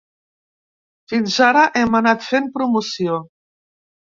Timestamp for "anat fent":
2.01-2.49